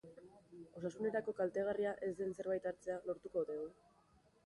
Osasunerako 0.79 1.35
kaltegarria 1.41 1.93
ez 2.09 2.11
den 2.25 2.35
zerbait 2.41 2.69
hartzea 2.73 3.01
lortuko 3.11 3.45
ote 3.47 3.63
du? 3.63 3.73